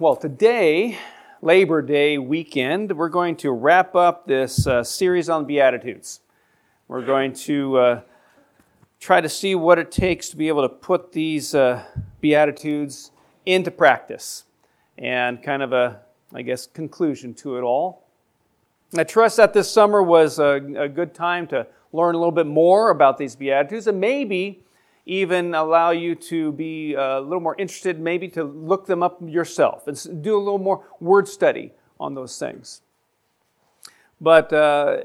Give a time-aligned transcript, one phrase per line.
[0.00, 0.98] Well, today,
[1.40, 6.18] Labor Day weekend, we're going to wrap up this uh, series on Beatitudes.
[6.88, 8.00] We're going to uh,
[8.98, 11.84] try to see what it takes to be able to put these uh,
[12.20, 13.12] Beatitudes
[13.46, 14.46] into practice
[14.98, 16.00] and kind of a,
[16.32, 18.02] I guess, conclusion to it all.
[18.98, 22.48] I trust that this summer was a, a good time to learn a little bit
[22.48, 24.63] more about these Beatitudes and maybe
[25.06, 29.18] even allow you to be uh, a little more interested, maybe to look them up
[29.26, 32.80] yourself and do a little more word study on those things.
[34.20, 35.02] But uh,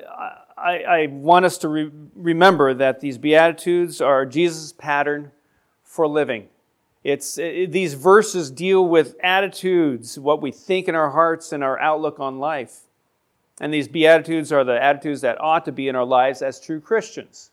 [0.57, 5.31] I, I, want us to re- remember that these Beatitudes are Jesus' pattern
[5.84, 6.48] for living.
[7.04, 11.77] It's, it, these verses deal with attitudes, what we think in our hearts, and our
[11.79, 12.81] outlook on life.
[13.59, 16.79] And these Beatitudes are the attitudes that ought to be in our lives as true
[16.79, 17.48] Christians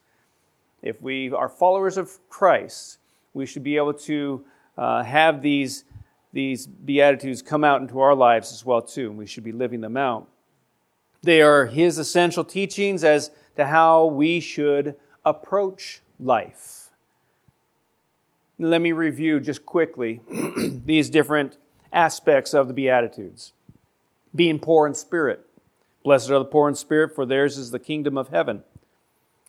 [0.86, 2.98] if we are followers of Christ,
[3.34, 4.44] we should be able to
[4.78, 5.84] uh, have these,
[6.32, 9.80] these Beatitudes come out into our lives as well, too, and we should be living
[9.80, 10.28] them out.
[11.22, 16.90] They are His essential teachings as to how we should approach life.
[18.58, 20.20] Let me review just quickly
[20.84, 21.58] these different
[21.92, 23.52] aspects of the Beatitudes.
[24.34, 25.44] Being poor in spirit.
[26.04, 28.62] Blessed are the poor in spirit, for theirs is the kingdom of heaven.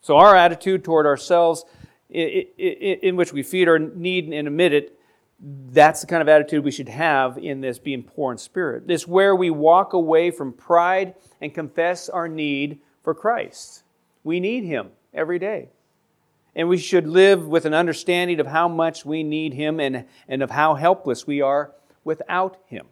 [0.08, 1.66] So, our attitude toward ourselves,
[2.10, 4.98] in which we feed our need and admit it,
[5.38, 8.86] that's the kind of attitude we should have in this being poor in spirit.
[8.88, 13.84] It's where we walk away from pride and confess our need for Christ.
[14.24, 15.72] We need Him every day.
[16.56, 20.42] And we should live with an understanding of how much we need Him and, and
[20.42, 21.74] of how helpless we are
[22.06, 22.86] without Him.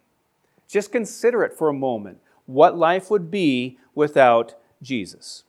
[0.68, 5.45] Just consider it for a moment what life would be without Jesus.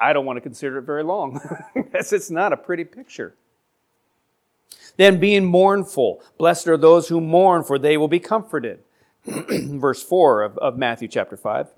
[0.00, 1.40] I don't want to consider it very long
[1.74, 3.34] because it's not a pretty picture.
[4.96, 6.22] Then being mournful.
[6.38, 8.80] Blessed are those who mourn, for they will be comforted.
[9.24, 11.68] Verse 4 of, of Matthew chapter 5.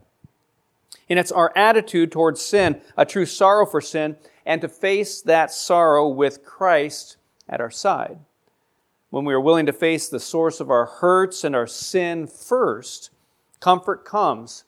[1.09, 4.17] And it's our attitude towards sin, a true sorrow for sin,
[4.47, 7.17] and to face that sorrow with Christ
[7.49, 8.19] at our side.
[9.11, 13.11] When we are willing to face the source of our hurts and our sin first,
[13.59, 14.65] comfort comes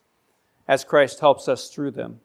[0.66, 2.20] as Christ helps us through them.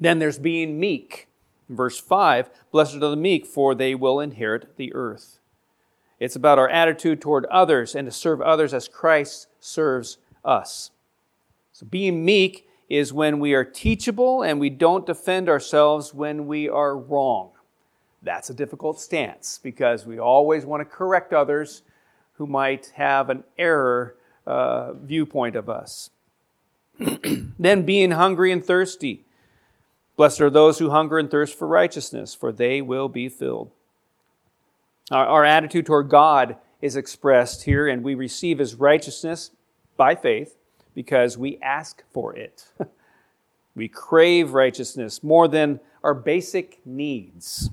[0.00, 1.28] Then there's being meek.
[1.68, 5.38] Verse 5 Blessed are the meek, for they will inherit the earth.
[6.18, 10.90] It's about our attitude toward others and to serve others as Christ serves us.
[11.72, 16.68] So being meek is when we are teachable and we don't defend ourselves when we
[16.68, 17.52] are wrong.
[18.22, 21.82] That's a difficult stance because we always want to correct others
[22.34, 26.10] who might have an error uh, viewpoint of us.
[27.58, 29.24] then being hungry and thirsty.
[30.16, 33.70] Blessed are those who hunger and thirst for righteousness, for they will be filled.
[35.10, 39.50] Our, our attitude toward God is expressed here, and we receive His righteousness
[39.96, 40.56] by faith
[40.94, 42.66] because we ask for it.
[43.74, 47.70] we crave righteousness more than our basic needs.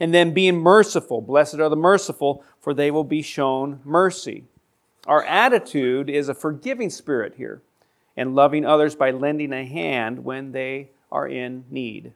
[0.00, 1.20] And then being merciful.
[1.20, 4.44] Blessed are the merciful, for they will be shown mercy.
[5.06, 7.62] Our attitude is a forgiving spirit here
[8.16, 12.12] and loving others by lending a hand when they are in need.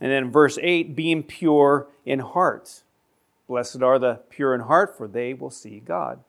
[0.00, 2.82] And then verse 8, being pure in heart.
[3.48, 6.20] Blessed are the pure in heart, for they will see God.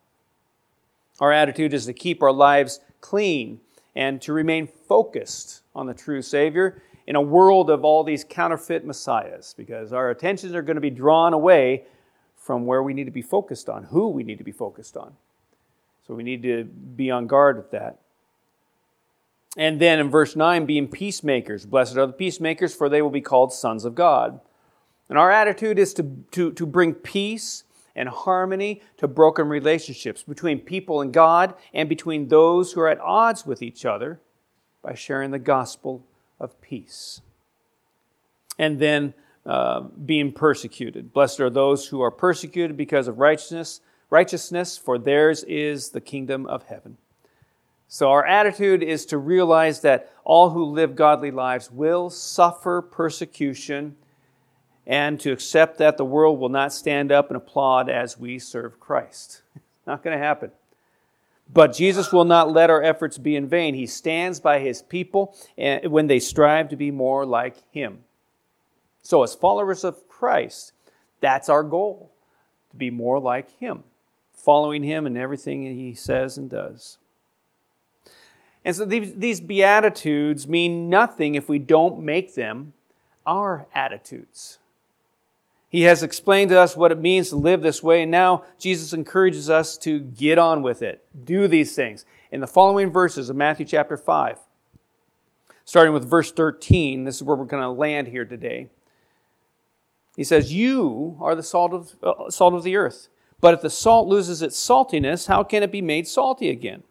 [1.20, 3.60] Our attitude is to keep our lives clean
[3.96, 8.86] and to remain focused on the true Savior in a world of all these counterfeit
[8.86, 11.84] messiahs, because our attentions are going to be drawn away
[12.38, 15.14] from where we need to be focused on, who we need to be focused on.
[16.08, 18.00] So we need to be on guard with that.
[19.56, 21.66] And then in verse 9, being peacemakers.
[21.66, 24.42] Blessed are the peacemakers, for they will be called sons of God.
[25.08, 27.64] And our attitude is to, to, to bring peace
[27.96, 33.00] and harmony to broken relationships between people and God and between those who are at
[33.00, 34.20] odds with each other
[34.82, 36.06] by sharing the gospel
[36.40, 37.22] of peace.
[38.60, 39.14] And then
[39.46, 41.14] uh, being persecuted.
[41.14, 43.80] Blessed are those who are persecuted because of righteousness,
[44.10, 46.98] righteousness, for theirs is the kingdom of heaven.
[47.96, 53.96] So, our attitude is to realize that all who live godly lives will suffer persecution
[54.86, 58.82] and to accept that the world will not stand up and applaud as we serve
[58.82, 59.44] Christ.
[59.88, 60.52] Not going to happen.
[61.54, 63.76] But Jesus will not let our efforts be in vain.
[63.76, 68.00] He stands by his people when they strive to be more like him.
[69.04, 70.74] So, as followers of Christ,
[71.22, 72.12] that's our goal
[72.72, 73.86] to be more like him,
[74.34, 76.98] following him in everything he says and does.
[78.66, 82.74] And so these, these Beatitudes mean nothing if we don't make them
[83.26, 84.58] our attitudes.
[85.70, 88.92] He has explained to us what it means to live this way, and now Jesus
[88.92, 91.06] encourages us to get on with it.
[91.26, 92.06] Do these things.
[92.32, 94.40] In the following verses of Matthew chapter 5,
[95.64, 98.70] starting with verse 13, this is where we're going to land here today.
[100.16, 103.10] He says, You are the salt of, uh, salt of the earth.
[103.42, 106.84] But if the salt loses its saltiness, how can it be made salty again?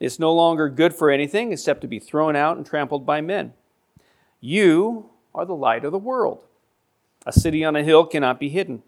[0.00, 3.52] It's no longer good for anything except to be thrown out and trampled by men.
[4.40, 6.44] You are the light of the world.
[7.26, 8.82] A city on a hill cannot be hidden.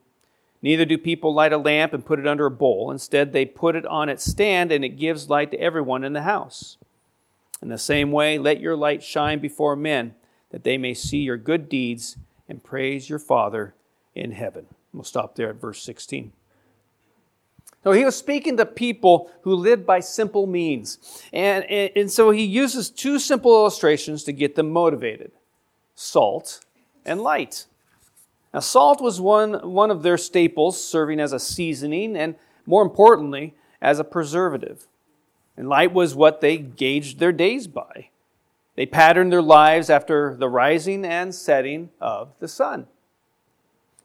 [0.63, 2.91] Neither do people light a lamp and put it under a bowl.
[2.91, 6.23] Instead, they put it on its stand, and it gives light to everyone in the
[6.23, 6.79] house.
[7.61, 10.15] In the same way, let your light shine before men,
[10.51, 12.17] that they may see your good deeds
[12.49, 13.75] and praise your Father
[14.15, 14.67] in heaven.
[14.93, 16.33] We'll stop there at verse 16.
[17.85, 20.99] So he was speaking to people who lived by simple means.
[21.33, 25.33] And, and, and, so he uses two simple illustrations to get them motivated
[25.95, 26.61] salt
[27.05, 27.67] and light.
[28.55, 32.37] Now, salt was one, one of their staples, serving as a seasoning and,
[32.67, 34.87] more importantly, as a preservative.
[35.57, 38.09] And light was what they gauged their days by.
[38.75, 42.87] They patterned their lives after the rising and setting of the sun.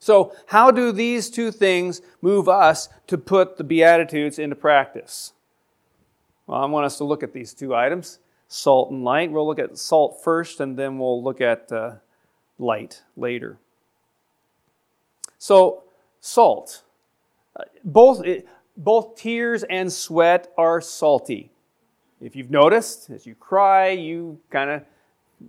[0.07, 5.33] So, how do these two things move us to put the Beatitudes into practice?
[6.45, 9.29] Well, I want us to look at these two items salt and light.
[9.29, 11.95] We'll look at salt first, and then we'll look at uh,
[12.57, 13.57] light later.
[15.39, 15.83] So,
[16.21, 16.83] salt.
[17.83, 18.23] Both,
[18.77, 21.51] both tears and sweat are salty.
[22.21, 24.83] If you've noticed, as you cry, you kind of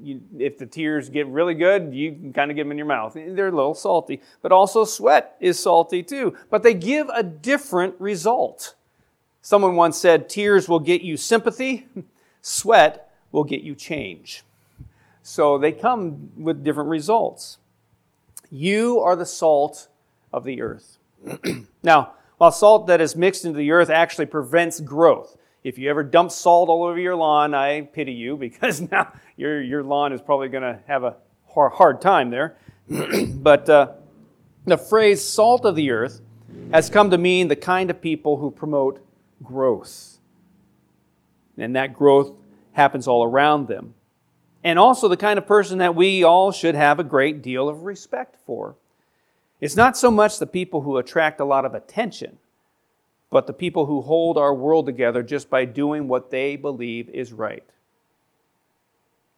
[0.03, 2.87] you, if the tears get really good, you can kind of get them in your
[2.87, 3.15] mouth.
[3.15, 4.21] They're a little salty.
[4.43, 6.37] But also, sweat is salty too.
[6.51, 8.75] But they give a different result.
[9.41, 11.87] Someone once said, Tears will get you sympathy,
[12.43, 14.43] sweat will get you change.
[15.23, 17.57] So they come with different results.
[18.51, 19.89] You are the salt
[20.33, 20.99] of the earth.
[21.83, 25.37] now, while salt that is mixed into the earth actually prevents growth,
[25.69, 29.61] if you ever dump salt all over your lawn, I pity you because now your,
[29.63, 31.17] your lawn is probably going to have a
[31.55, 32.57] hard time there.
[33.35, 33.93] but uh,
[34.65, 36.23] the phrase salt of the earth
[36.73, 39.05] has come to mean the kind of people who promote
[39.43, 40.19] growth.
[41.59, 42.33] And that growth
[42.73, 43.95] happens all around them.
[44.65, 47.83] And also the kind of person that we all should have a great deal of
[47.83, 48.77] respect for.
[49.61, 52.39] It's not so much the people who attract a lot of attention
[53.31, 57.33] but the people who hold our world together just by doing what they believe is
[57.33, 57.65] right.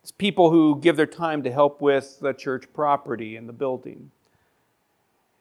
[0.03, 4.11] It's people who give their time to help with the church property and the building.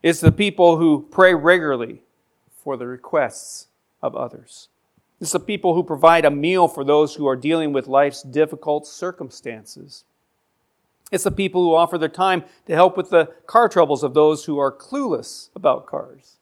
[0.02, 2.02] It's the people who pray regularly
[2.64, 3.68] for the requests
[4.02, 4.70] of others.
[5.22, 8.88] It's the people who provide a meal for those who are dealing with life's difficult
[8.88, 10.06] circumstances.
[11.12, 14.46] It's the people who offer their time to help with the car troubles of those
[14.46, 16.39] who are clueless about cars.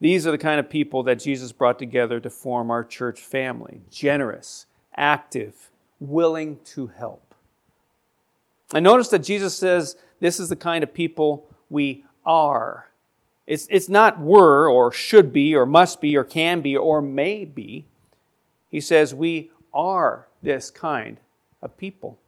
[0.00, 3.82] These are the kind of people that Jesus brought together to form our church family
[3.90, 5.70] generous, active,
[6.00, 7.34] willing to help.
[8.72, 12.90] I notice that Jesus says this is the kind of people we are.
[13.46, 17.44] It's, it's not were or should be or must be or can be or may
[17.44, 17.86] be.
[18.68, 21.18] He says we are this kind
[21.62, 22.18] of people.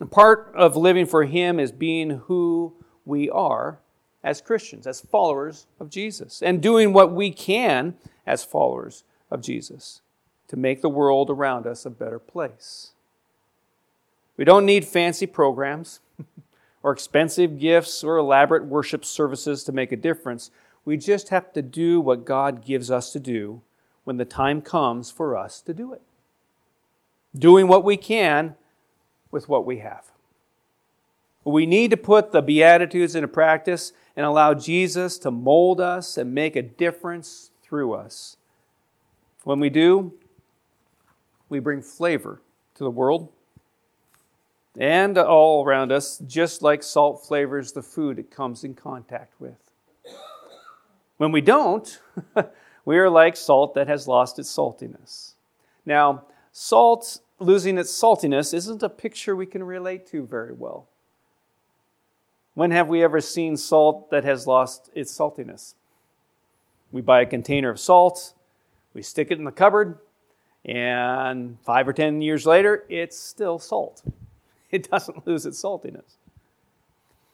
[0.00, 2.74] And part of living for Him is being who
[3.04, 3.78] we are
[4.24, 7.94] as Christians, as followers of Jesus, and doing what we can
[8.26, 10.00] as followers of Jesus
[10.48, 12.92] to make the world around us a better place.
[14.36, 16.00] We don't need fancy programs
[16.82, 20.50] or expensive gifts or elaborate worship services to make a difference.
[20.84, 23.60] We just have to do what God gives us to do
[24.04, 26.02] when the time comes for us to do it.
[27.36, 28.54] Doing what we can
[29.30, 30.04] with what we have.
[31.44, 36.34] We need to put the Beatitudes into practice and allow Jesus to mold us and
[36.34, 38.36] make a difference through us.
[39.42, 40.14] When we do,
[41.48, 42.40] we bring flavor
[42.76, 43.30] to the world
[44.78, 49.56] and all around us, just like salt flavors the food it comes in contact with.
[51.16, 52.00] When we don't,
[52.84, 55.34] we are like salt that has lost its saltiness.
[55.86, 60.88] Now, salt losing its saltiness isn't a picture we can relate to very well.
[62.54, 65.74] When have we ever seen salt that has lost its saltiness?
[66.92, 68.34] We buy a container of salt,
[68.94, 69.98] we stick it in the cupboard,
[70.64, 74.02] and five or ten years later, it's still salt.
[74.70, 76.16] It doesn't lose its saltiness.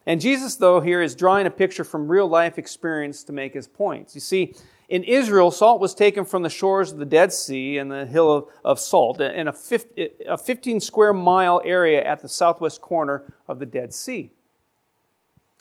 [0.04, 3.66] And Jesus, though, here is drawing a picture from real life experience to make his
[3.66, 4.14] points.
[4.14, 4.54] You see,
[4.90, 8.30] In Israel, salt was taken from the shores of the Dead Sea and the hill
[8.30, 13.32] of, of salt in a, 50, a 15 square mile area at the southwest corner
[13.48, 14.30] of the Dead Sea.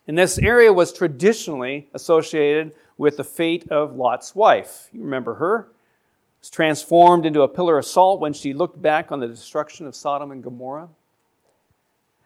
[0.09, 4.89] And this area was traditionally associated with the fate of Lot's wife.
[4.91, 5.67] You remember her?
[6.41, 9.95] Was transformed into a pillar of salt when she looked back on the destruction of
[9.95, 10.89] Sodom and Gomorrah.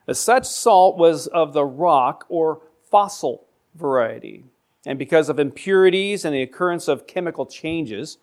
[0.08, 3.44] As such salt was of the rock or fossil
[3.76, 4.46] variety.
[4.86, 8.18] And because of impurities and the occurrence of chemical changes,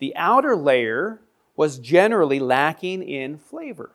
[0.00, 1.22] the outer layer
[1.56, 3.92] was generally lacking in flavor.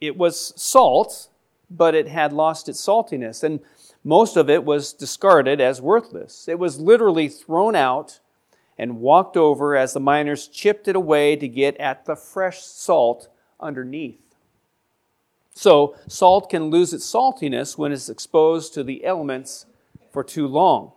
[0.00, 1.30] It was salt,
[1.68, 3.58] but it had lost its saltiness, and
[4.02, 6.48] most of it was discarded as worthless.
[6.48, 8.20] It was literally thrown out
[8.78, 13.28] and walked over as the miners chipped it away to get at the fresh salt
[13.58, 14.20] underneath.
[15.52, 19.66] So, salt can lose its saltiness when it's exposed to the elements
[20.10, 20.92] for too long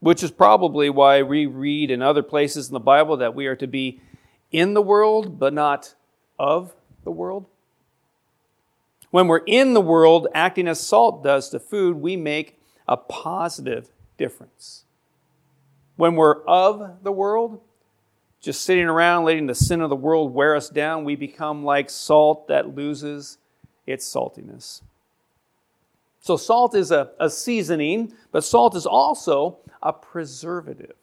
[0.00, 3.56] which is probably why we read in other places in the Bible that we are
[3.56, 4.00] to be
[4.50, 5.94] in the world, but not
[6.38, 7.46] of the world.
[9.10, 13.90] When we're in the world, acting as salt does to food, we make a positive
[14.16, 14.84] difference.
[15.96, 17.60] When we're of the world,
[18.40, 21.90] just sitting around letting the sin of the world wear us down, we become like
[21.90, 23.38] salt that loses
[23.86, 24.82] its saltiness.
[26.20, 30.94] So, salt is a, a seasoning, but salt is also a preservative.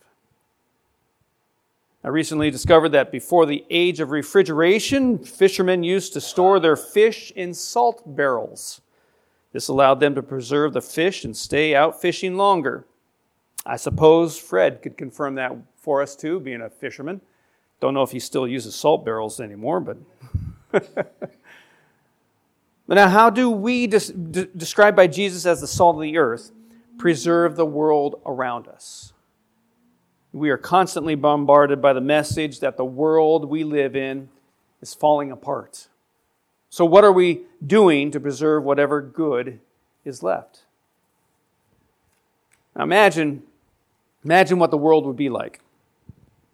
[2.06, 7.32] I recently discovered that before the age of refrigeration, fishermen used to store their fish
[7.36, 8.82] in salt barrels.
[9.54, 12.86] This allowed them to preserve the fish and stay out fishing longer.
[13.66, 17.22] I suppose Fred could confirm that for us too, being a fisherman.
[17.80, 19.98] Don't know if he still uses salt barrels anymore, but.
[20.72, 21.34] but
[22.88, 26.52] now, how do we, des- described by Jesus as the salt of the earth,
[27.00, 29.12] preserve the world around us.
[30.36, 34.28] We are constantly bombarded by the message that the world we live in
[34.82, 35.88] is falling apart.
[36.70, 39.62] So, what are we doing to preserve whatever good
[40.04, 40.66] is left?
[42.76, 43.44] Now, imagine,
[44.26, 45.62] imagine what the world would be like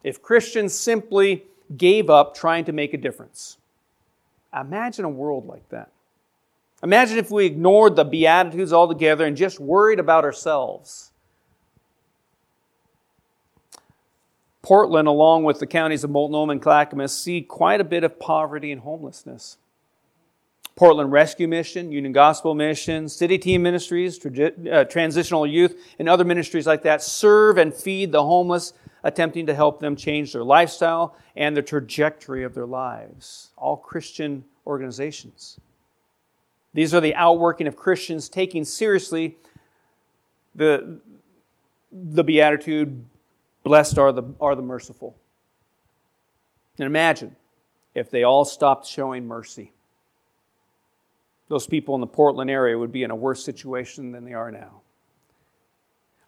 [0.04, 1.46] if Christians simply
[1.76, 3.58] gave up trying to make a difference.
[4.54, 5.90] Imagine a world like that.
[6.84, 11.11] Imagine if we ignored the Beatitudes altogether and just worried about ourselves.
[14.62, 18.72] Portland, along with the counties of Multnomah and Clackamas, see quite a bit of poverty
[18.72, 19.58] and homelessness.
[20.76, 26.66] Portland Rescue Mission, Union Gospel Mission, City Team Ministries, uh, Transitional Youth, and other ministries
[26.66, 31.58] like that serve and feed the homeless, attempting to help them change their lifestyle and
[31.58, 33.50] the trajectory of their lives.
[33.58, 35.60] All Christian organizations.
[36.74, 39.38] These are the outworking of Christians taking seriously
[40.56, 41.00] the,
[41.92, 43.06] the beatitude,
[43.64, 45.16] blessed are the, are the merciful.
[46.78, 47.36] And imagine
[47.94, 49.72] if they all stopped showing mercy.
[51.48, 54.52] Those people in the Portland area would be in a worse situation than they are
[54.52, 54.82] now.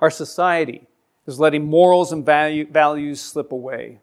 [0.02, 0.86] Our society
[1.26, 4.00] is letting morals and value, values slip away.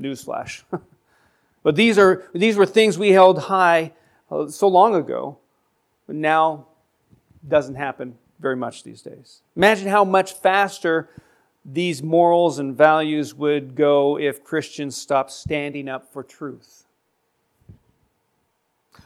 [0.00, 0.62] Newsflash.
[1.62, 3.92] but these, are, these were things we held high
[4.30, 5.38] uh, so long ago
[6.06, 6.66] but now
[7.48, 9.40] doesn't happen very much these days.
[9.56, 11.08] Imagine how much faster
[11.64, 16.84] these morals and values would go if Christians stopped standing up for truth.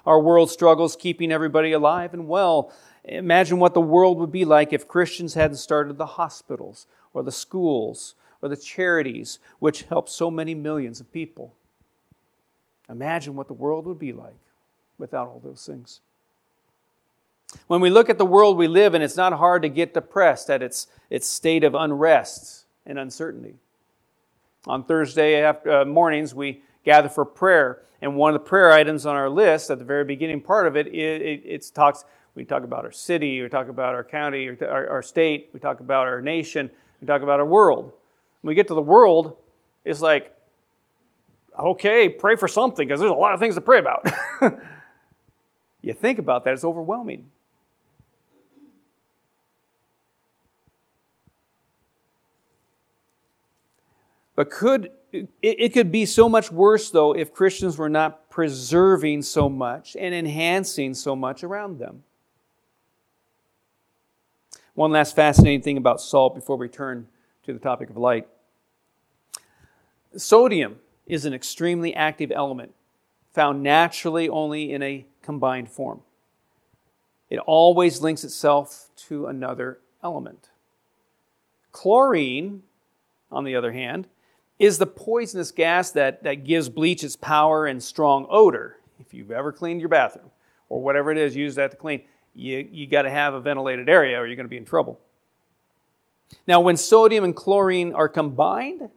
[0.06, 2.72] Our world struggles keeping everybody alive and well.
[3.04, 7.32] Imagine what the world would be like if Christians hadn't started the hospitals or the
[7.32, 11.54] schools or the charities which help so many millions of people.
[12.88, 14.34] Imagine what the world would be like
[14.98, 16.00] without all those things.
[17.66, 20.50] When we look at the world we live in, it's not hard to get depressed
[20.50, 23.54] at its, its state of unrest and uncertainty.
[24.66, 29.06] On Thursday after, uh, mornings, we gather for prayer, and one of the prayer items
[29.06, 32.04] on our list at the very beginning part of it, it, it it's talks.
[32.34, 35.80] We talk about our city, we talk about our county, our, our state, we talk
[35.80, 37.92] about our nation, we talk about our world.
[38.42, 39.36] When we get to the world,
[39.84, 40.36] it's like,
[41.58, 44.06] okay, pray for something because there's a lot of things to pray about.
[45.80, 47.30] you think about that, it's overwhelming.
[54.36, 59.22] But could it, it could be so much worse though if Christians were not preserving
[59.22, 62.04] so much and enhancing so much around them.
[64.74, 67.08] One last fascinating thing about salt before we turn
[67.44, 68.28] to the topic of light.
[70.16, 72.74] Sodium is an extremely active element
[73.32, 76.02] found naturally only in a combined form.
[77.30, 80.50] It always links itself to another element.
[81.72, 82.62] Chlorine
[83.30, 84.08] on the other hand,
[84.58, 88.78] is the poisonous gas that, that gives bleach its power and strong odor.
[88.98, 90.30] If you've ever cleaned your bathroom
[90.68, 92.02] or whatever it is, use that to clean,
[92.34, 94.98] you, you got to have a ventilated area or you're going to be in trouble.
[96.46, 98.88] Now, when sodium and chlorine are combined,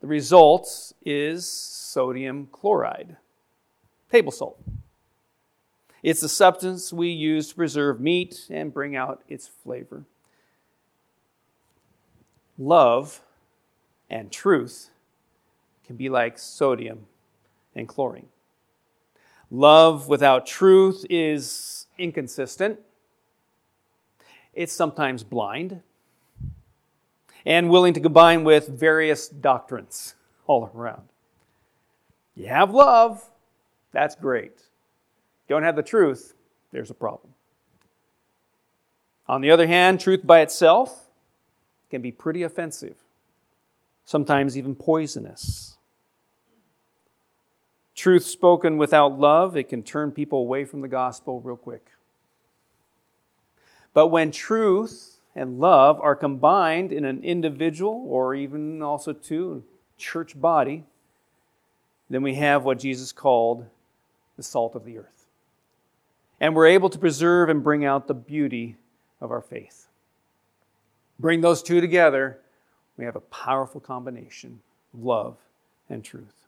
[0.00, 3.16] the result is sodium chloride,
[4.10, 4.60] table salt.
[6.02, 10.04] It's the substance we use to preserve meat and bring out its flavor.
[12.58, 13.20] Love
[14.10, 14.90] and truth
[15.86, 17.06] can be like sodium
[17.74, 18.28] and chlorine.
[19.50, 22.78] Love without truth is inconsistent.
[24.52, 25.80] It's sometimes blind
[27.46, 30.14] and willing to combine with various doctrines
[30.46, 31.08] all around.
[32.34, 33.24] You have love,
[33.92, 34.62] that's great.
[35.48, 36.34] Don't have the truth,
[36.72, 37.34] there's a problem.
[39.28, 41.06] On the other hand, truth by itself
[41.90, 42.96] can be pretty offensive,
[44.10, 45.76] sometimes even poisonous.
[47.94, 51.92] Truth spoken without love, it can turn people away from the gospel real quick.
[53.94, 59.62] But when truth and love are combined in an individual or even also two
[59.96, 60.82] church body,
[62.08, 63.64] then we have what Jesus called
[64.36, 65.26] the salt of the earth.
[66.40, 68.74] And we're able to preserve and bring out the beauty
[69.20, 69.86] of our faith.
[71.20, 72.40] Bring those two together,
[73.00, 74.60] we have a powerful combination
[74.92, 75.38] of love
[75.88, 76.46] and truth.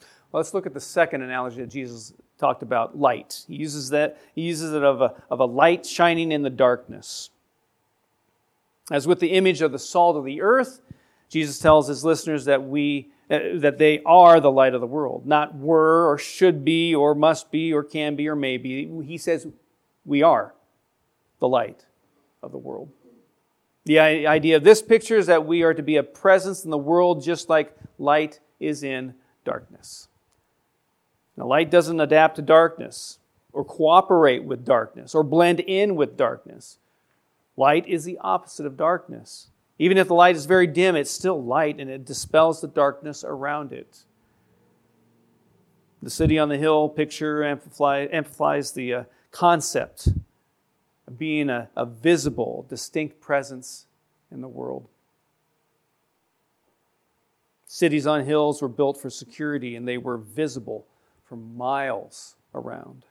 [0.00, 3.44] Well, let's look at the second analogy that Jesus talked about light.
[3.46, 7.28] He uses that, he uses it of a, of a light shining in the darkness.
[8.90, 10.80] As with the image of the salt of the earth,
[11.28, 15.26] Jesus tells his listeners that we uh, that they are the light of the world,
[15.26, 18.86] not were or should be or must be or can be or may be.
[19.02, 19.46] He says
[20.04, 20.54] we are
[21.38, 21.86] the light
[22.42, 22.90] of the world.
[23.84, 26.78] The idea of this picture is that we are to be a presence in the
[26.78, 29.14] world just like light is in
[29.44, 30.08] darkness.
[31.36, 33.18] Now, light doesn't adapt to darkness
[33.52, 36.78] or cooperate with darkness or blend in with darkness.
[37.56, 39.48] Light is the opposite of darkness.
[39.78, 43.22] Even if the light is very dim, it's still light and it dispels the darkness
[43.22, 44.04] around it.
[46.02, 50.08] The city on the hill picture amplifies the uh, concept
[51.06, 53.86] of being a, a visible, distinct presence
[54.30, 54.88] in the world.
[57.66, 60.86] Cities on hills were built for security and they were visible
[61.24, 63.04] for miles around.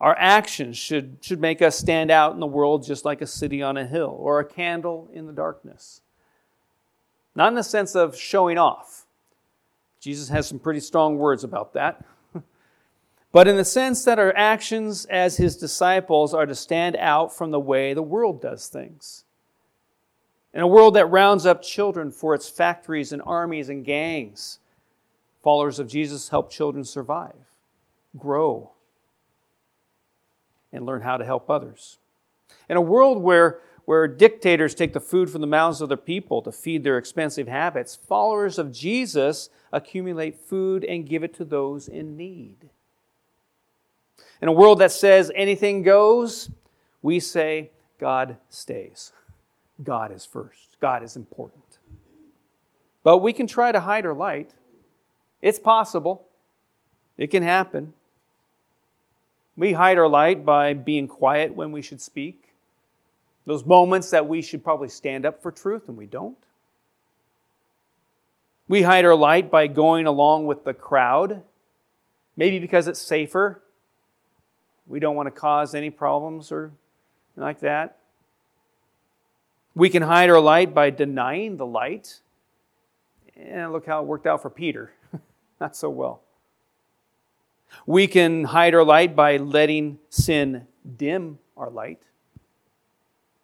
[0.00, 3.62] Our actions should, should make us stand out in the world just like a city
[3.62, 6.00] on a hill or a candle in the darkness.
[7.34, 9.06] Not in the sense of showing off.
[10.00, 12.02] Jesus has some pretty strong words about that.
[13.32, 17.50] But in the sense that our actions as his disciples are to stand out from
[17.50, 19.24] the way the world does things.
[20.52, 24.58] In a world that rounds up children for its factories and armies and gangs,
[25.42, 27.34] Followers of Jesus help children survive,
[28.16, 28.72] grow,
[30.72, 31.98] and learn how to help others.
[32.68, 36.42] In a world where, where dictators take the food from the mouths of their people
[36.42, 41.88] to feed their expensive habits, followers of Jesus accumulate food and give it to those
[41.88, 42.68] in need.
[44.42, 46.50] In a world that says anything goes,
[47.02, 49.12] we say God stays.
[49.82, 50.76] God is first.
[50.80, 51.78] God is important.
[53.02, 54.54] But we can try to hide our light
[55.42, 56.26] it's possible,
[57.16, 57.94] it can happen.
[59.56, 62.54] We hide our light by being quiet when we should speak.
[63.46, 66.36] Those moments that we should probably stand up for truth and we don't.
[68.68, 71.42] We hide our light by going along with the crowd,
[72.36, 73.60] maybe because it's safer.
[74.90, 76.72] We don't want to cause any problems or
[77.36, 77.98] like that.
[79.72, 82.20] We can hide our light by denying the light.
[83.36, 84.92] And look how it worked out for Peter
[85.60, 86.22] not so well.
[87.86, 92.02] We can hide our light by letting sin dim our light.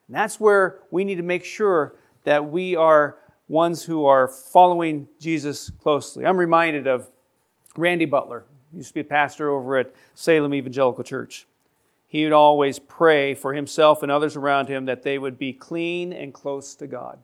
[0.08, 5.06] And that's where we need to make sure that we are ones who are following
[5.20, 6.26] Jesus closely.
[6.26, 7.08] I'm reminded of
[7.76, 11.46] Randy Butler, used to be a pastor over at Salem Evangelical Church.
[12.06, 16.12] He would always pray for himself and others around him that they would be clean
[16.12, 17.18] and close to God.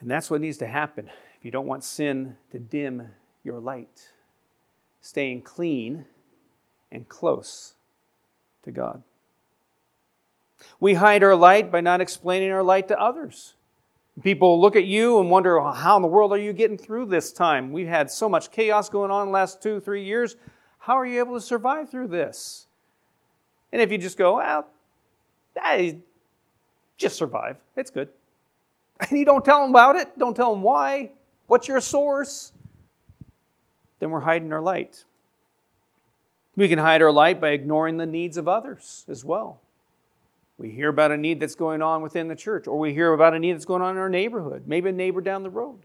[0.00, 3.08] And that's what needs to happen if you don't want sin to dim
[3.42, 4.12] your light,
[5.00, 6.06] staying clean
[6.90, 7.74] and close
[8.62, 9.02] to God.
[10.80, 13.54] We hide our light by not explaining our light to others.
[14.22, 17.06] People look at you and wonder, well, how in the world are you getting through
[17.06, 17.70] this time?
[17.70, 20.36] We've had so much chaos going on the last two, three years.
[20.78, 22.66] How are you able to survive through this?
[23.72, 24.68] And if you just go, well,
[26.96, 27.56] Just survive.
[27.76, 28.08] It's good.
[29.00, 30.18] And you don't tell them about it.
[30.18, 31.10] Don't tell them why.
[31.46, 32.52] What's your source?
[34.00, 35.04] Then we're hiding our light.
[36.56, 39.60] We can hide our light by ignoring the needs of others as well.
[40.58, 43.34] We hear about a need that's going on within the church, or we hear about
[43.34, 45.80] a need that's going on in our neighborhood, maybe a neighbor down the road.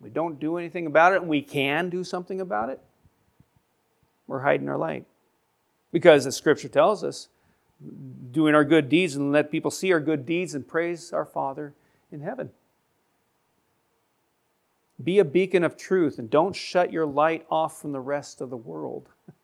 [0.00, 2.80] We don't do anything about it, and we can do something about it.
[4.26, 5.06] We're hiding our light.
[5.92, 7.28] Because as Scripture tells us,
[8.30, 11.74] doing our good deeds and let people see our good deeds and praise our Father
[12.12, 12.50] in heaven.
[15.02, 18.50] Be a beacon of truth and don't shut your light off from the rest of
[18.50, 19.08] the world.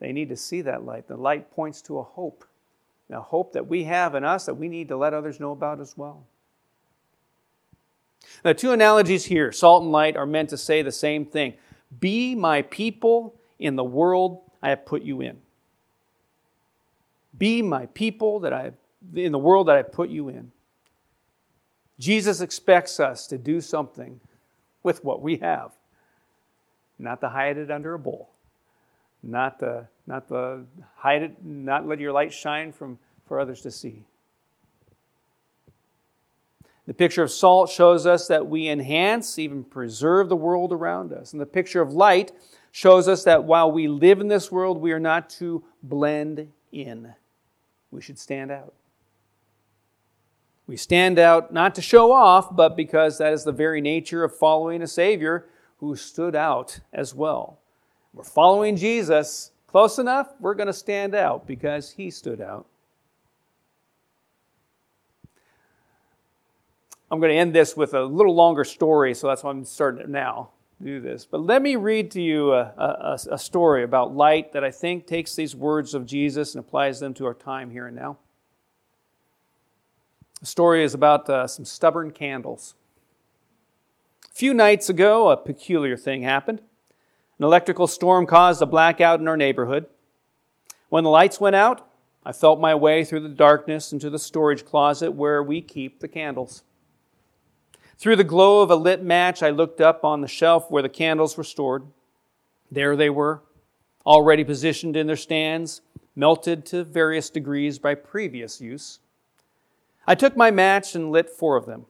[0.00, 1.06] They need to see that light.
[1.06, 2.44] The light points to a hope,
[3.10, 5.80] a hope that we have in us that we need to let others know about
[5.80, 6.26] as well.
[8.42, 11.54] The two analogies here, salt and light, are meant to say the same thing.
[12.00, 15.38] Be my people in the world I have put you in.
[17.36, 18.72] Be my people that I
[19.14, 20.50] in the world that I put you in.
[21.98, 24.20] Jesus expects us to do something
[24.82, 25.72] with what we have,
[26.98, 28.30] not to hide it under a bowl,
[29.24, 30.64] not to not to
[30.96, 34.04] hide it, not let your light shine from for others to see.
[36.86, 41.32] The picture of salt shows us that we enhance, even preserve the world around us.
[41.32, 42.32] And the picture of light
[42.72, 47.14] shows us that while we live in this world, we are not to blend in.
[47.90, 48.74] We should stand out.
[50.66, 54.36] We stand out not to show off, but because that is the very nature of
[54.36, 55.46] following a Savior
[55.78, 57.60] who stood out as well.
[58.14, 62.66] We're following Jesus close enough, we're going to stand out because he stood out.
[67.10, 70.12] I'm going to end this with a little longer story, so that's why I'm starting
[70.12, 70.50] now
[70.80, 71.24] do this.
[71.24, 75.06] But let me read to you a, a, a, story about light that I think
[75.06, 78.18] takes these words of Jesus and applies them to our time here and now.
[80.40, 82.74] The story is about uh, some stubborn candles.
[84.30, 86.60] A few nights ago, a peculiar thing happened.
[87.44, 89.84] An electrical storm caused a blackout in our neighborhood.
[90.88, 91.86] When the lights went out,
[92.24, 96.08] I felt my way through the darkness into the storage closet where we keep the
[96.08, 96.62] candles.
[97.98, 100.88] Through the glow of a lit match, I looked up on the shelf where the
[100.88, 101.82] candles were stored.
[102.72, 103.42] There they were,
[104.06, 105.82] already positioned in their stands,
[106.16, 109.00] melted to various degrees by previous use.
[110.06, 111.84] I took my match and lit four of them.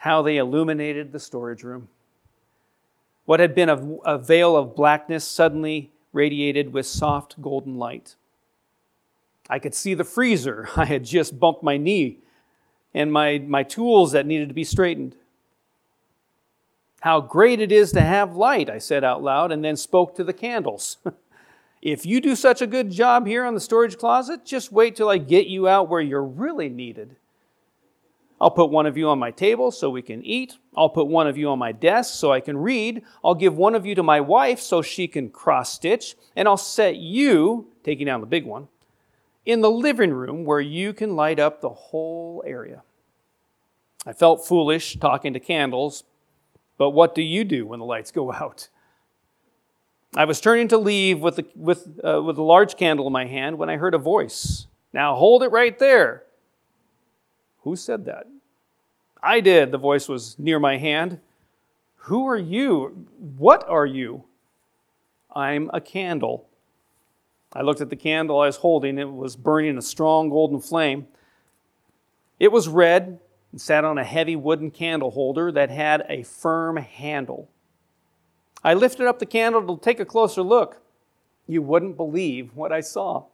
[0.00, 1.88] How they illuminated the storage room.
[3.24, 8.16] What had been a, a veil of blackness suddenly radiated with soft golden light.
[9.48, 10.68] I could see the freezer.
[10.76, 12.18] I had just bumped my knee
[12.94, 15.16] and my, my tools that needed to be straightened.
[17.00, 20.24] How great it is to have light, I said out loud, and then spoke to
[20.24, 20.98] the candles.
[21.82, 25.08] if you do such a good job here on the storage closet, just wait till
[25.08, 27.16] I get you out where you're really needed.
[28.42, 30.58] I'll put one of you on my table so we can eat.
[30.76, 33.04] I'll put one of you on my desk so I can read.
[33.22, 36.16] I'll give one of you to my wife so she can cross stitch.
[36.34, 38.66] And I'll set you, taking down the big one,
[39.46, 42.82] in the living room where you can light up the whole area.
[44.04, 46.02] I felt foolish talking to candles,
[46.78, 48.68] but what do you do when the lights go out?
[50.16, 53.26] I was turning to leave with, the, with, uh, with a large candle in my
[53.26, 54.66] hand when I heard a voice.
[54.92, 56.24] Now hold it right there.
[57.60, 58.26] Who said that?
[59.22, 59.70] I did.
[59.70, 61.20] The voice was near my hand.
[62.06, 63.06] Who are you?
[63.38, 64.24] What are you?
[65.34, 66.48] I'm a candle.
[67.52, 68.98] I looked at the candle I was holding.
[68.98, 71.06] It was burning a strong golden flame.
[72.40, 73.20] It was red
[73.52, 77.48] and sat on a heavy wooden candle holder that had a firm handle.
[78.64, 80.80] I lifted up the candle to take a closer look.
[81.46, 83.24] You wouldn't believe what I saw.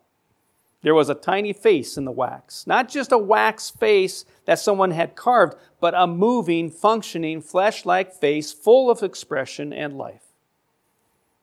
[0.82, 2.66] There was a tiny face in the wax.
[2.66, 8.14] Not just a wax face that someone had carved, but a moving, functioning, flesh like
[8.14, 10.22] face full of expression and life.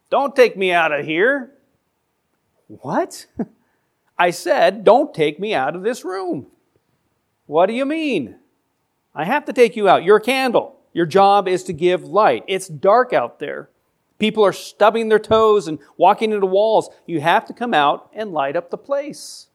[0.09, 1.51] Don't take me out of here,
[2.67, 3.25] what?
[4.17, 6.47] I said, Don't take me out of this room.
[7.47, 8.35] What do you mean?
[9.13, 10.03] I have to take you out.
[10.03, 10.77] You're a candle.
[10.93, 12.43] Your job is to give light.
[12.47, 13.69] It's dark out there.
[14.17, 16.89] People are stubbing their toes and walking into walls.
[17.05, 19.47] You have to come out and light up the place.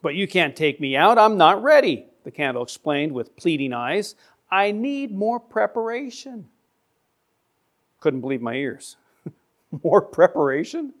[0.00, 1.18] But you can't take me out.
[1.18, 4.14] I'm not ready, the candle explained with pleading eyes.
[4.50, 6.48] I need more preparation.
[8.00, 8.96] Couldn't believe my ears.
[9.82, 10.94] more preparation?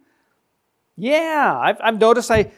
[0.96, 2.50] Yeah, I've, I've noticed I,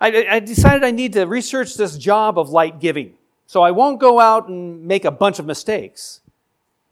[0.00, 3.14] I, I decided I need to research this job of light giving.
[3.46, 6.20] So I won't go out and make a bunch of mistakes.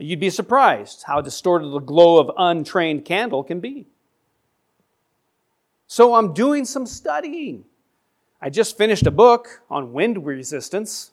[0.05, 3.87] You'd be surprised how distorted the glow of untrained candle can be.
[5.87, 7.65] So I'm doing some studying.
[8.39, 11.13] I just finished a book on wind resistance.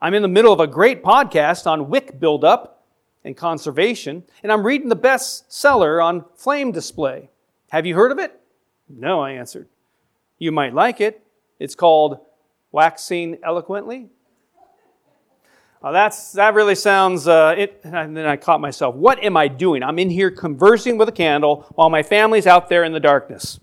[0.00, 2.84] I'm in the middle of a great podcast on wick buildup
[3.24, 7.30] and conservation, and I'm reading the bestseller on flame display.
[7.70, 8.40] Have you heard of it?
[8.88, 9.66] No, I answered.
[10.38, 11.20] You might like it.
[11.58, 12.20] It's called
[12.70, 14.08] Waxing Eloquently.
[15.80, 18.96] Uh, that's, that really sounds, uh, it, and then I caught myself.
[18.96, 19.82] What am I doing?
[19.82, 23.60] I'm in here conversing with a candle while my family's out there in the darkness.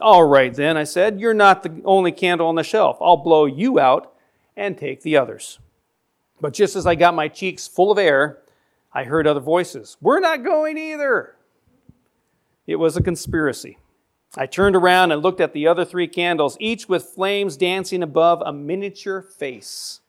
[0.00, 2.96] All right, then, I said, you're not the only candle on the shelf.
[3.00, 4.14] I'll blow you out
[4.56, 5.58] and take the others.
[6.40, 8.38] But just as I got my cheeks full of air,
[8.92, 9.96] I heard other voices.
[10.00, 11.34] We're not going either.
[12.66, 13.78] It was a conspiracy.
[14.36, 18.42] I turned around and looked at the other three candles, each with flames dancing above
[18.44, 20.00] a miniature face.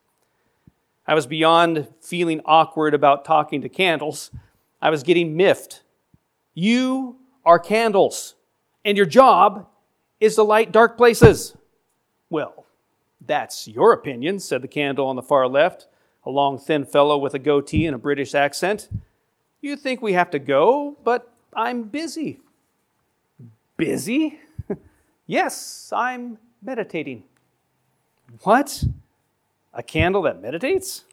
[1.09, 4.29] I was beyond feeling awkward about talking to candles.
[4.79, 5.81] I was getting miffed.
[6.53, 8.35] You are candles,
[8.85, 9.65] and your job
[10.19, 11.57] is to light dark places.
[12.29, 12.67] Well,
[13.25, 15.87] that's your opinion, said the candle on the far left,
[16.27, 18.87] a long, thin fellow with a goatee and a British accent.
[19.61, 22.39] You think we have to go, but I'm busy.
[23.77, 24.37] Busy?
[25.25, 27.23] yes, I'm meditating.
[28.43, 28.83] What?
[29.73, 31.03] A candle that meditates?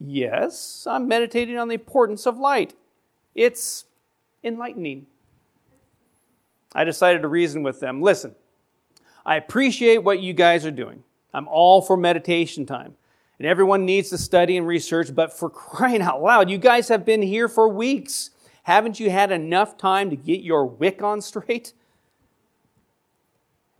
[0.00, 2.74] Yes, I'm meditating on the importance of light.
[3.34, 3.84] It's
[4.44, 5.06] enlightening.
[6.74, 8.00] I decided to reason with them.
[8.00, 8.34] Listen,
[9.26, 11.02] I appreciate what you guys are doing.
[11.34, 12.94] I'm all for meditation time.
[13.38, 17.04] And everyone needs to study and research, but for crying out loud, you guys have
[17.04, 18.30] been here for weeks.
[18.64, 21.72] Haven't you had enough time to get your wick on straight?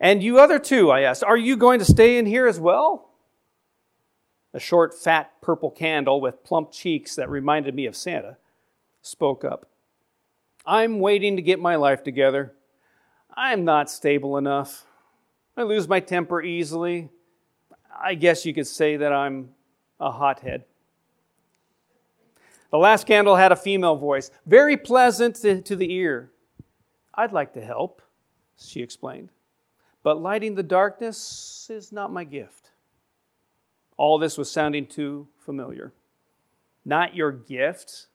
[0.01, 3.08] And you other two, I asked, are you going to stay in here as well?
[4.55, 8.39] A short, fat purple candle with plump cheeks that reminded me of Santa
[9.03, 9.67] spoke up.
[10.65, 12.55] I'm waiting to get my life together.
[13.35, 14.85] I'm not stable enough.
[15.57, 17.11] I lose my temper easily.
[18.01, 19.51] I guess you could say that I'm
[20.01, 20.65] a hothead.
[22.71, 26.31] The last candle had a female voice, very pleasant to, to the ear.
[27.15, 28.03] I'd like to help,
[28.59, 29.31] she explained,
[30.03, 32.71] but lighting the darkness is not my gift.
[33.99, 35.93] All this was sounding too familiar.
[36.85, 38.07] Not your gift?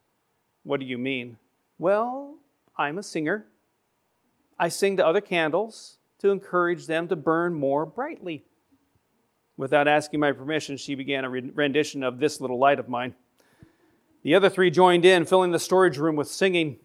[0.63, 1.37] What do you mean?
[1.77, 2.37] Well,
[2.75, 3.45] I'm a singer.
[4.57, 8.45] I sing to other candles to encourage them to burn more brightly.
[9.57, 13.13] Without asking my permission, she began a rendition of This Little Light of Mine.
[14.23, 16.77] The other three joined in, filling the storage room with singing.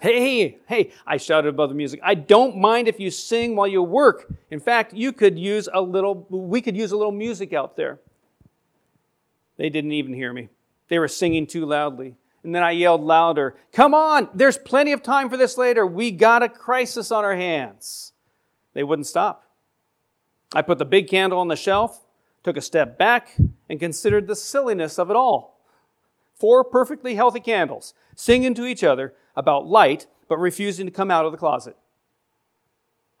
[0.00, 2.00] Hey, hey, hey, I shouted above the music.
[2.02, 4.32] I don't mind if you sing while you work.
[4.50, 7.98] In fact, you could use a little, we could use a little music out there.
[9.56, 10.48] They didn't even hear me.
[10.88, 12.16] They were singing too loudly.
[12.42, 15.86] And then I yelled louder, Come on, there's plenty of time for this later.
[15.86, 18.12] We got a crisis on our hands.
[18.74, 19.44] They wouldn't stop.
[20.54, 22.04] I put the big candle on the shelf,
[22.42, 23.36] took a step back,
[23.68, 25.60] and considered the silliness of it all.
[26.34, 31.24] Four perfectly healthy candles singing to each other about light, but refusing to come out
[31.24, 31.76] of the closet.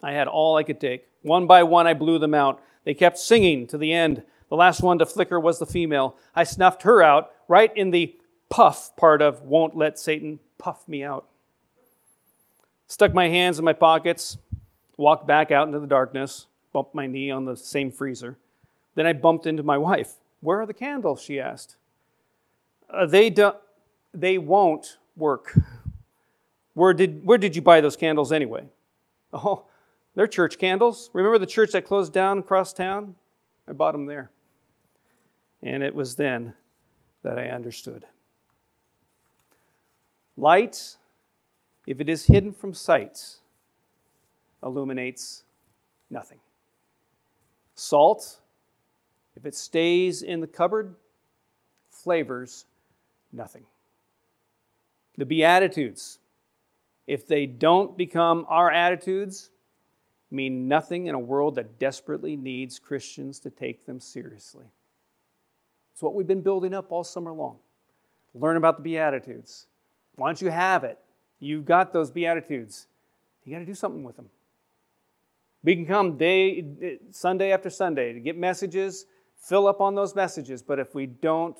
[0.02, 1.06] I had all I could take.
[1.22, 2.60] One by one, I blew them out.
[2.84, 4.24] They kept singing to the end.
[4.52, 6.14] The last one to flicker was the female.
[6.34, 8.14] I snuffed her out right in the
[8.50, 11.26] puff part of won't let Satan puff me out.
[12.86, 14.36] Stuck my hands in my pockets,
[14.98, 18.36] walked back out into the darkness, bumped my knee on the same freezer.
[18.94, 20.16] Then I bumped into my wife.
[20.42, 21.22] Where are the candles?
[21.22, 21.76] She asked.
[22.90, 23.52] Uh, they, do,
[24.12, 25.58] they won't work.
[26.74, 28.66] Where did, where did you buy those candles anyway?
[29.32, 29.64] Oh,
[30.14, 31.08] they're church candles.
[31.14, 33.14] Remember the church that closed down across town?
[33.66, 34.30] I bought them there.
[35.62, 36.54] And it was then
[37.22, 38.04] that I understood.
[40.36, 40.96] Light,
[41.86, 43.36] if it is hidden from sight,
[44.62, 45.44] illuminates
[46.10, 46.38] nothing.
[47.74, 48.40] Salt,
[49.36, 50.94] if it stays in the cupboard,
[51.90, 52.66] flavors
[53.32, 53.64] nothing.
[55.16, 56.18] The Beatitudes,
[57.06, 59.50] if they don't become our attitudes,
[60.30, 64.66] mean nothing in a world that desperately needs Christians to take them seriously.
[65.92, 67.58] It's what we've been building up all summer long.
[68.34, 69.66] Learn about the Beatitudes.
[70.16, 70.98] Once you have it,
[71.38, 72.86] you've got those Beatitudes,
[73.44, 74.30] you got to do something with them.
[75.64, 80.62] We can come day, Sunday after Sunday to get messages, fill up on those messages,
[80.62, 81.58] but if we don't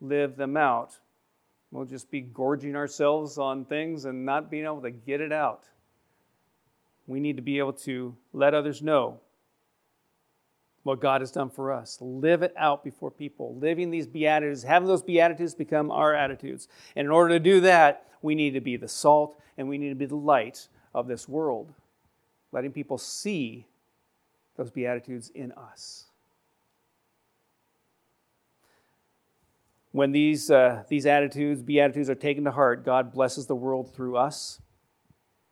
[0.00, 0.98] live them out,
[1.70, 5.64] we'll just be gorging ourselves on things and not being able to get it out.
[7.06, 9.20] We need to be able to let others know
[10.86, 11.98] what God has done for us.
[12.00, 13.56] Live it out before people.
[13.56, 16.68] Living these Beatitudes, having those Beatitudes become our attitudes.
[16.94, 19.90] And in order to do that, we need to be the salt and we need
[19.90, 21.74] to be the light of this world
[22.56, 23.66] letting people see
[24.56, 26.06] those Beatitudes in us.
[29.92, 34.16] When these, uh, these attitudes, Beatitudes, are taken to heart, God blesses the world through
[34.16, 34.60] us.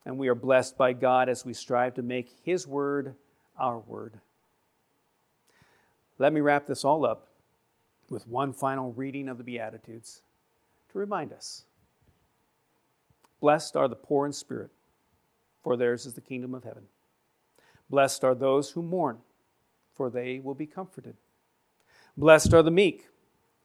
[0.06, 3.14] And we are blessed by God as we strive to make His word
[3.58, 4.20] our word.
[6.18, 7.28] Let me wrap this all up
[8.08, 10.22] with one final reading of the Beatitudes
[10.92, 11.64] to remind us.
[13.40, 14.70] Blessed are the poor in spirit,
[15.62, 16.84] for theirs is the kingdom of heaven.
[17.90, 19.18] Blessed are those who mourn,
[19.92, 21.16] for they will be comforted.
[22.16, 23.08] Blessed are the meek,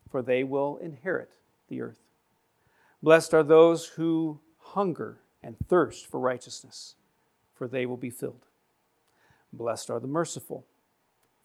[0.09, 1.31] for they will inherit
[1.67, 1.99] the earth.
[3.01, 6.95] Blessed are those who hunger and thirst for righteousness,
[7.53, 8.47] for they will be filled.
[9.53, 10.65] Blessed are the merciful,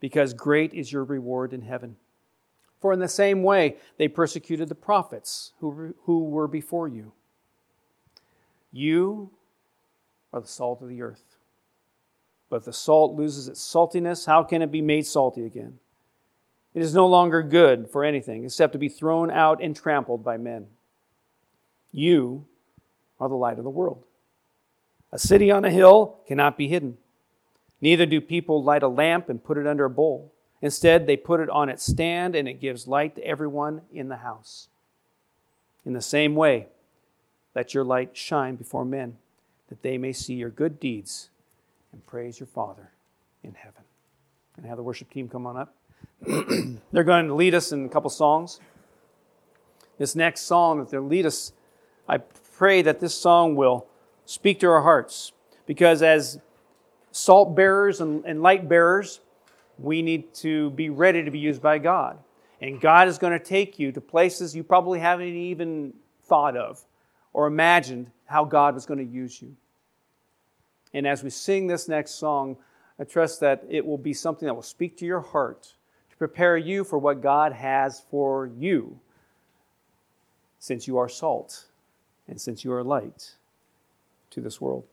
[0.00, 1.96] because great is your reward in heaven.
[2.80, 7.12] For in the same way they persecuted the prophets who, who were before you.
[8.72, 9.30] You
[10.32, 11.36] are the salt of the earth.
[12.48, 15.78] But if the salt loses its saltiness, how can it be made salty again?
[16.72, 20.36] It is no longer good for anything except to be thrown out and trampled by
[20.36, 20.66] men.
[21.92, 22.46] You
[23.18, 24.04] are the light of the world.
[25.12, 26.96] A city on a hill cannot be hidden.
[27.80, 30.32] Neither do people light a lamp and put it under a bowl.
[30.62, 34.18] Instead, they put it on its stand and it gives light to everyone in the
[34.18, 34.68] house.
[35.86, 36.68] In the same way,
[37.54, 39.16] let your light shine before men,
[39.68, 41.30] that they may see your good deeds
[41.92, 42.90] and praise your Father
[43.42, 43.82] in heaven.
[44.56, 45.74] And have the worship team come on up.
[46.92, 48.60] They're going to lead us in a couple songs.
[49.98, 51.52] This next song that they'll lead us,
[52.08, 53.86] I pray that this song will
[54.24, 55.32] speak to our hearts.
[55.66, 56.40] Because as
[57.12, 59.20] salt bearers and, and light bearers,
[59.78, 62.18] we need to be ready to be used by God.
[62.60, 65.94] And God is going to take you to places you probably haven't even
[66.24, 66.84] thought of
[67.32, 69.56] or imagined how God was going to use you.
[70.92, 72.56] And as we sing this next song,
[72.98, 75.74] I trust that it will be something that will speak to your heart
[76.10, 79.00] to prepare you for what God has for you,
[80.58, 81.66] since you are salt
[82.28, 83.36] and since you are light
[84.30, 84.84] to this world.